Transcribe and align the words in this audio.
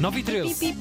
9 0.00 0.20
e 0.20 0.22
13. 0.22 0.74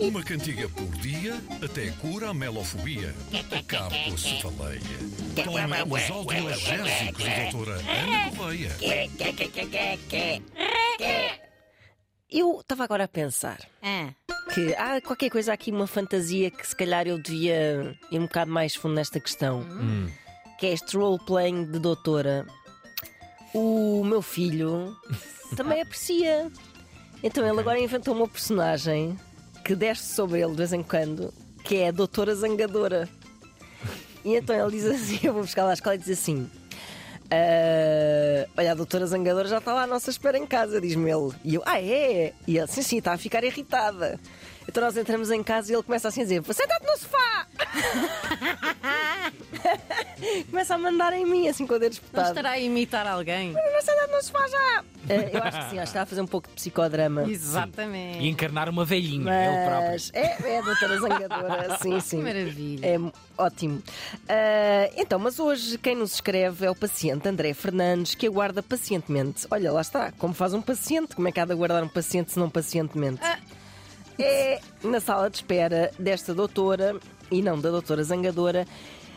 Uma 0.00 0.22
cantiga 0.22 0.68
por 0.70 0.86
dia 0.98 1.34
até 1.62 1.90
cura 2.00 2.30
a 2.30 2.34
melofobia. 2.34 3.14
Acabe 3.58 4.04
com 4.08 4.14
a 4.14 4.18
cefaleia. 4.18 4.80
Tome 5.44 5.94
os 5.94 6.10
audiogésicos 6.10 7.24
da 7.24 7.42
doutora 7.50 7.72
Ana 7.80 8.30
Correia. 8.36 8.70
Eu 12.30 12.60
estava 12.60 12.84
agora 12.84 13.04
a 13.04 13.08
pensar 13.08 13.58
Ah, 13.82 14.10
que 14.54 14.74
há 14.76 15.00
qualquer 15.00 15.30
coisa 15.30 15.52
aqui, 15.52 15.70
uma 15.70 15.86
fantasia 15.86 16.50
que 16.50 16.66
se 16.66 16.74
calhar 16.74 17.06
eu 17.06 17.18
devia 17.20 17.96
ir 18.10 18.18
um 18.18 18.22
bocado 18.22 18.50
mais 18.50 18.74
fundo 18.74 18.94
nesta 18.94 19.20
questão. 19.20 19.64
Que 20.58 20.66
é 20.66 20.72
este 20.72 20.96
role-playing 20.96 21.70
de 21.70 21.78
doutora. 21.78 22.46
O 23.54 24.02
meu 24.04 24.20
filho 24.20 24.96
também 25.56 25.80
aprecia. 25.80 26.50
Então 27.22 27.46
ele 27.46 27.58
agora 27.58 27.78
inventou 27.78 28.14
uma 28.14 28.28
personagem 28.28 29.16
que 29.64 29.74
desce 29.74 30.14
sobre 30.14 30.40
ele 30.40 30.50
de 30.50 30.56
vez 30.56 30.72
em 30.72 30.82
quando, 30.82 31.32
que 31.64 31.76
é 31.76 31.88
a 31.88 31.92
Doutora 31.92 32.34
Zangadora. 32.34 33.08
E 34.24 34.34
então 34.34 34.56
ele 34.56 34.76
diz 34.76 34.84
assim: 34.86 35.20
Eu 35.22 35.32
vou 35.32 35.42
buscar 35.42 35.64
lá 35.64 35.70
à 35.70 35.74
escola 35.74 35.94
e 35.94 35.98
diz 35.98 36.10
assim. 36.10 36.50
"Ah, 37.34 38.48
olha, 38.56 38.72
a 38.72 38.74
doutora 38.74 39.06
Zangadora 39.06 39.48
já 39.48 39.58
está 39.58 39.72
lá 39.72 39.82
à 39.82 39.86
nossa 39.86 40.10
espera 40.10 40.38
em 40.38 40.46
casa, 40.46 40.80
diz-me 40.80 41.10
ele. 41.10 41.32
E 41.44 41.54
eu, 41.54 41.62
ah, 41.66 41.80
é? 41.80 42.32
E 42.46 42.58
ele, 42.58 42.66
sim, 42.66 42.82
sim, 42.82 42.98
está 42.98 43.12
a 43.12 43.18
ficar 43.18 43.44
irritada. 43.44 44.18
Então 44.68 44.82
nós 44.82 44.96
entramos 44.96 45.30
em 45.30 45.42
casa 45.42 45.70
e 45.70 45.74
ele 45.74 45.82
começa 45.82 46.08
assim 46.08 46.22
a 46.22 46.24
dizer: 46.24 46.42
senta-te 46.52 46.86
no 46.86 46.96
sofá! 46.96 47.46
começa 50.50 50.74
a 50.74 50.78
mandar 50.78 51.12
em 51.12 51.26
mim, 51.26 51.48
assim 51.48 51.66
com 51.66 51.74
o 51.74 51.78
dedo 51.78 51.92
não 51.92 51.98
espetado. 51.98 52.28
estará 52.28 52.50
a 52.50 52.58
imitar 52.58 53.06
alguém? 53.06 53.54
Mas 53.84 53.96
senta-te 53.96 54.12
no 54.12 54.22
sofá 54.22 54.48
já! 54.48 54.84
Eh, 55.08 55.30
eu 55.34 55.42
acho 55.42 55.58
que 55.58 55.70
sim, 55.70 55.78
acho 55.78 55.82
que 55.82 55.82
está 55.82 56.02
a 56.02 56.06
fazer 56.06 56.20
um 56.22 56.26
pouco 56.26 56.48
de 56.48 56.54
psicodrama. 56.54 57.24
Exatamente. 57.30 58.20
E 58.20 58.28
encarnar 58.28 58.68
uma 58.68 58.84
velhinha, 58.84 59.30
ele 59.30 59.66
próprio. 59.66 59.90
Mas 59.90 60.10
é, 60.14 60.52
é 60.54 60.58
a 60.58 60.62
doutora 60.62 60.98
Zangadora, 60.98 61.78
sim, 61.82 62.00
sim. 62.00 62.18
Que 62.18 62.22
maravilha. 62.22 62.86
É 62.86 62.98
ótimo. 63.36 63.82
Ah, 64.28 64.90
então, 64.96 65.18
mas 65.18 65.38
hoje 65.38 65.76
quem 65.78 65.94
nos 65.94 66.14
escreve 66.14 66.64
é 66.64 66.70
o 66.70 66.74
paciente 66.74 67.28
André 67.28 67.52
Fernandes, 67.52 68.14
que 68.14 68.26
aguarda 68.26 68.62
pacientemente. 68.62 69.46
Olha, 69.50 69.70
lá 69.70 69.80
está, 69.82 70.12
como 70.12 70.32
faz 70.32 70.54
um 70.54 70.62
paciente, 70.62 71.14
como 71.14 71.28
é 71.28 71.32
que 71.32 71.40
há 71.40 71.44
de 71.44 71.52
aguardar 71.52 71.82
um 71.84 71.88
paciente 71.88 72.32
se 72.32 72.38
não 72.38 72.48
pacientemente? 72.48 73.20
É 74.18 74.60
na 74.82 75.00
sala 75.00 75.28
de 75.28 75.36
espera 75.36 75.90
desta 75.98 76.32
doutora, 76.32 76.98
e 77.30 77.42
não 77.42 77.60
da 77.60 77.70
doutora 77.70 78.02
Zangadora. 78.02 78.66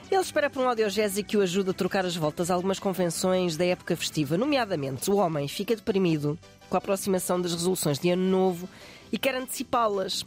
Ele 0.09 0.22
espera 0.22 0.50
por 0.50 0.63
um 0.63 0.69
audiogésico 0.69 1.30
que 1.30 1.38
o 1.38 1.41
ajude 1.41 1.72
a 1.72 1.73
trocar 1.73 2.05
as 2.05 2.16
voltas 2.16 2.50
a 2.50 2.53
algumas 2.53 2.80
convenções 2.80 3.58
da 3.58 3.66
época 3.66 3.95
festiva, 3.95 4.38
nomeadamente 4.38 5.11
o 5.11 5.17
homem 5.17 5.50
fica 5.50 5.75
deprimido 5.75 6.39
com 6.69 6.77
a 6.77 6.80
aproximação 6.80 7.41
das 7.41 7.53
resoluções 7.53 8.00
de 8.00 8.09
ano 8.09 8.23
novo 8.23 8.69
e 9.11 9.17
quer 9.17 9.35
antecipá-las. 9.35 10.25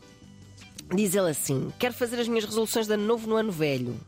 Diz 0.95 1.15
ele 1.15 1.31
assim: 1.31 1.73
Quero 1.79 1.95
fazer 1.95 2.21
as 2.21 2.29
minhas 2.29 2.45
resoluções 2.45 2.87
de 2.87 2.93
ano 2.93 3.05
novo 3.05 3.27
no 3.27 3.37
ano 3.37 3.51
velho, 3.51 3.99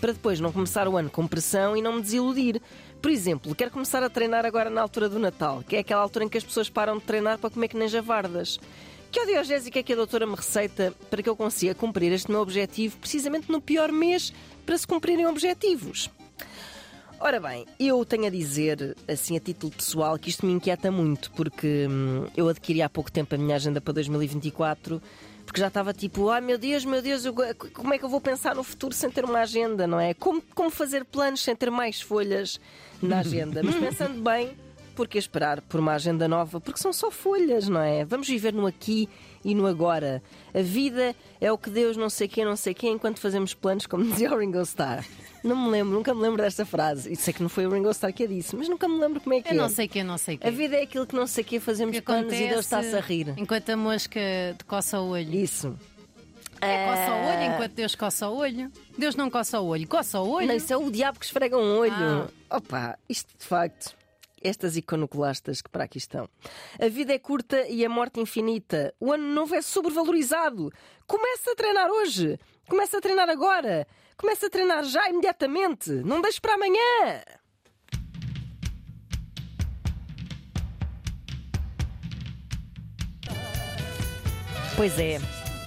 para 0.00 0.12
depois 0.12 0.40
não 0.40 0.50
começar 0.50 0.88
o 0.88 0.96
ano 0.96 1.10
com 1.10 1.26
pressão 1.26 1.76
e 1.76 1.82
não 1.82 1.96
me 1.96 2.02
desiludir. 2.02 2.62
Por 3.02 3.10
exemplo, 3.10 3.54
quero 3.54 3.70
começar 3.70 4.02
a 4.02 4.08
treinar 4.08 4.46
agora 4.46 4.70
na 4.70 4.80
altura 4.80 5.10
do 5.10 5.18
Natal, 5.18 5.62
que 5.68 5.76
é 5.76 5.80
aquela 5.80 6.02
altura 6.02 6.24
em 6.24 6.28
que 6.28 6.38
as 6.38 6.44
pessoas 6.44 6.70
param 6.70 6.96
de 6.96 7.04
treinar 7.04 7.38
para 7.38 7.50
comer 7.50 7.68
que 7.68 7.76
nem 7.76 7.86
javardas. 7.86 8.58
Que 9.18 9.22
audiogésica 9.22 9.80
é 9.80 9.82
que 9.82 9.92
a 9.92 9.96
doutora 9.96 10.24
me 10.28 10.36
receita 10.36 10.94
para 11.10 11.20
que 11.20 11.28
eu 11.28 11.34
consiga 11.34 11.74
cumprir 11.74 12.12
este 12.12 12.30
meu 12.30 12.40
objetivo 12.40 12.96
precisamente 12.98 13.50
no 13.50 13.60
pior 13.60 13.90
mês 13.90 14.32
para 14.64 14.78
se 14.78 14.86
cumprirem 14.86 15.26
objetivos? 15.26 16.08
Ora 17.18 17.40
bem, 17.40 17.66
eu 17.80 18.04
tenho 18.04 18.26
a 18.26 18.30
dizer, 18.30 18.96
assim 19.08 19.36
a 19.36 19.40
título 19.40 19.72
pessoal, 19.72 20.16
que 20.20 20.30
isto 20.30 20.46
me 20.46 20.52
inquieta 20.52 20.92
muito, 20.92 21.32
porque 21.32 21.88
hum, 21.90 22.26
eu 22.36 22.48
adquiri 22.48 22.80
há 22.80 22.88
pouco 22.88 23.10
tempo 23.10 23.34
a 23.34 23.38
minha 23.38 23.56
agenda 23.56 23.80
para 23.80 23.92
2024, 23.94 25.02
porque 25.44 25.60
já 25.60 25.66
estava 25.66 25.92
tipo, 25.92 26.28
ai 26.28 26.40
meu 26.40 26.56
Deus, 26.56 26.84
meu 26.84 27.02
Deus, 27.02 27.24
eu- 27.24 27.34
como 27.74 27.92
é 27.92 27.98
que 27.98 28.04
eu 28.04 28.08
vou 28.08 28.20
pensar 28.20 28.54
no 28.54 28.62
futuro 28.62 28.94
sem 28.94 29.10
ter 29.10 29.24
uma 29.24 29.40
agenda, 29.40 29.84
não 29.88 29.98
é? 29.98 30.14
Como, 30.14 30.40
como 30.54 30.70
fazer 30.70 31.04
planos 31.04 31.42
sem 31.42 31.56
ter 31.56 31.72
mais 31.72 32.00
folhas 32.00 32.60
na 33.02 33.18
agenda? 33.18 33.64
Mas 33.64 33.74
pensando 33.74 34.22
bem, 34.22 34.52
por 34.98 35.06
que 35.06 35.16
esperar 35.16 35.60
por 35.60 35.78
uma 35.78 35.92
agenda 35.92 36.26
nova? 36.26 36.60
Porque 36.60 36.80
são 36.80 36.92
só 36.92 37.08
folhas, 37.08 37.68
não 37.68 37.80
é? 37.80 38.04
Vamos 38.04 38.26
viver 38.26 38.52
no 38.52 38.66
aqui 38.66 39.08
e 39.44 39.54
no 39.54 39.64
agora. 39.64 40.20
A 40.52 40.60
vida 40.60 41.14
é 41.40 41.52
o 41.52 41.56
que 41.56 41.70
Deus 41.70 41.96
não 41.96 42.10
sei 42.10 42.26
quem, 42.26 42.44
não 42.44 42.56
sei 42.56 42.74
quem, 42.74 42.94
enquanto 42.94 43.20
fazemos 43.20 43.54
planos, 43.54 43.86
como 43.86 44.02
dizia 44.10 44.34
o 44.34 44.36
Ringo 44.36 44.60
Starr. 44.62 45.06
Não 45.44 45.54
me 45.54 45.70
lembro, 45.70 45.94
nunca 45.94 46.12
me 46.12 46.20
lembro 46.20 46.42
desta 46.42 46.66
frase. 46.66 47.12
E 47.12 47.14
sei 47.14 47.32
que 47.32 47.40
não 47.40 47.48
foi 47.48 47.64
o 47.64 47.70
Ringo 47.70 47.88
Starr 47.90 48.12
que 48.12 48.24
a 48.24 48.26
disse, 48.26 48.56
mas 48.56 48.68
nunca 48.68 48.88
me 48.88 48.98
lembro 48.98 49.20
como 49.20 49.36
é 49.36 49.40
que 49.40 49.50
Eu 49.50 49.52
é. 49.52 49.54
não 49.54 49.68
sei 49.68 49.86
que, 49.86 50.00
eu 50.00 50.04
não 50.04 50.18
sei 50.18 50.36
que. 50.36 50.44
A 50.44 50.50
vida 50.50 50.74
é 50.74 50.82
aquilo 50.82 51.06
que 51.06 51.14
não 51.14 51.28
sei 51.28 51.44
que 51.44 51.60
fazemos 51.60 51.94
que 51.96 52.02
planos 52.02 52.32
e 52.32 52.48
Deus 52.48 52.64
está-se 52.64 52.96
a 52.96 53.00
rir. 53.00 53.34
Enquanto 53.36 53.70
a 53.70 53.76
mosca 53.76 54.20
te 54.58 54.64
coça 54.64 54.98
o 54.98 55.10
olho. 55.10 55.32
Isso. 55.32 55.76
É, 56.60 56.86
coça 56.88 57.12
o 57.12 57.20
olho 57.20 57.38
Ah, 57.38 57.46
enquanto 57.54 57.72
Deus 57.72 57.94
coça 57.94 58.28
o 58.28 58.36
olho. 58.36 58.72
Deus 58.98 59.14
não 59.14 59.30
coça 59.30 59.60
o 59.60 59.66
olho, 59.68 59.86
coça 59.86 60.18
o 60.18 60.28
olho. 60.28 60.48
Não, 60.48 60.56
isso 60.56 60.72
é 60.72 60.76
o 60.76 60.90
diabo 60.90 61.20
que 61.20 61.24
esfrega 61.24 61.56
um 61.56 61.78
olho. 61.78 62.28
Ah. 62.50 62.56
Opa, 62.56 62.98
isto 63.08 63.30
de 63.38 63.44
facto. 63.46 63.96
Estas 64.42 64.76
iconoclastas 64.76 65.60
que 65.60 65.70
para 65.70 65.84
aqui 65.84 65.98
estão. 65.98 66.28
A 66.80 66.88
vida 66.88 67.12
é 67.12 67.18
curta 67.18 67.66
e 67.68 67.84
a 67.84 67.88
morte 67.88 68.20
infinita. 68.20 68.94
O 69.00 69.12
ano 69.12 69.26
novo 69.34 69.54
é 69.54 69.62
sobrevalorizado. 69.62 70.72
Começa 71.06 71.52
a 71.52 71.54
treinar 71.54 71.90
hoje. 71.90 72.38
Começa 72.68 72.98
a 72.98 73.00
treinar 73.00 73.28
agora. 73.28 73.86
Começa 74.16 74.46
a 74.46 74.50
treinar 74.50 74.84
já, 74.84 75.08
imediatamente. 75.08 75.90
Não 75.90 76.20
deixes 76.20 76.38
para 76.38 76.54
amanhã. 76.54 77.22
Pois 84.76 84.98
é. 84.98 85.18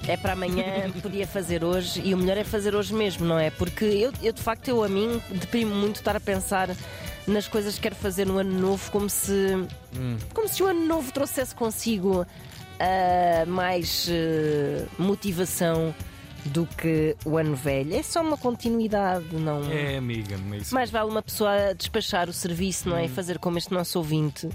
É 0.08 0.18
para 0.18 0.34
amanhã, 0.34 0.90
podia 1.02 1.28
fazer 1.28 1.64
hoje 1.64 2.02
e 2.04 2.14
o 2.14 2.18
melhor 2.18 2.38
é 2.38 2.44
fazer 2.44 2.74
hoje 2.74 2.94
mesmo, 2.94 3.26
não 3.26 3.38
é? 3.38 3.52
Porque 3.52 3.86
eu, 3.86 4.12
eu 4.24 4.34
de 4.34 4.42
facto, 4.42 4.68
eu 4.68 4.84
a 4.84 4.90
mim 4.90 5.22
deprimo 5.30 5.76
muito 5.76 5.98
estar 5.98 6.16
a 6.16 6.20
pensar 6.20 6.70
nas 7.32 7.48
coisas 7.48 7.76
que 7.76 7.82
quero 7.82 7.96
fazer 7.96 8.26
no 8.26 8.38
ano 8.38 8.52
novo 8.60 8.92
como 8.92 9.10
se 9.10 9.34
como 10.34 10.48
se 10.48 10.62
o 10.62 10.68
ano 10.68 10.86
novo 10.86 11.12
trouxesse 11.12 11.56
consigo 11.56 12.26
ah, 12.80 13.46
mais 13.48 14.08
ah, 14.10 14.88
motivação 14.98 15.94
do 16.46 16.66
que 16.66 17.16
o 17.24 17.38
ano 17.38 17.56
velho. 17.56 17.94
É 17.96 18.02
só 18.02 18.22
uma 18.22 18.38
continuidade, 18.38 19.36
não 19.36 19.64
É, 19.72 19.98
amiga, 19.98 20.38
mas 20.50 20.64
isso. 20.64 20.74
mais 20.74 20.90
vale 20.90 21.10
uma 21.10 21.22
pessoa 21.22 21.74
despachar 21.78 22.28
o 22.30 22.34
serviço, 22.34 22.90
não 22.90 22.98
é? 22.98 23.06
E 23.06 23.10
fazer 23.10 23.38
como 23.38 23.58
este 23.60 23.72
nosso 23.72 24.00
ouvinte 24.00 24.50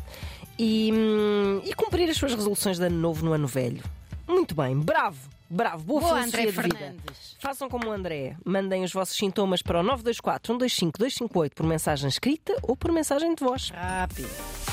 e, 0.59 0.91
hum, 0.93 1.61
e 1.65 1.73
cumprir 1.75 2.09
as 2.11 2.17
suas 2.17 2.35
resoluções 2.35 2.79
de 2.79 2.85
ano 2.87 2.99
novo 2.99 3.25
no 3.25 3.33
ano 3.33 3.47
velho. 3.47 3.83
Muito 4.27 4.55
bem, 4.55 4.79
bravo, 4.79 5.29
bravo, 5.49 5.85
boa, 5.85 6.01
Boa, 6.01 6.13
filosofia 6.15 6.41
André 6.43 6.53
de 6.53 6.63
vida. 6.63 6.79
Fernandes. 6.79 7.37
Façam 7.39 7.69
como 7.69 7.89
o 7.89 7.93
André, 7.93 8.37
mandem 8.45 8.83
os 8.85 8.93
vossos 8.93 9.17
sintomas 9.17 9.63
para 9.63 9.81
o 9.81 9.83
924 9.83 10.47
125 10.55 10.99
258 10.99 11.55
por 11.55 11.67
mensagem 11.67 12.09
escrita 12.09 12.57
ou 12.63 12.77
por 12.77 12.93
mensagem 12.93 13.35
de 13.35 13.45
voz. 13.45 13.71
Rápido. 13.71 14.66